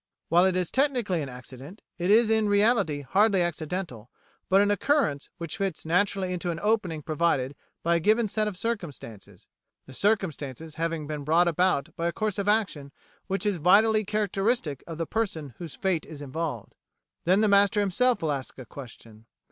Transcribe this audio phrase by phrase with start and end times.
[0.29, 4.09] While it is technically an accident, it is in reality hardly accidental,
[4.49, 8.57] but an occurrence which fits naturally into an opening provided by a given set of
[8.57, 9.47] circumstances,
[9.85, 12.91] the circumstances having been brought about by a course of action
[13.27, 16.73] which is vitally characteristic of the person whose fate is involved.
[17.25, 19.27] Then the master himself will ask a question.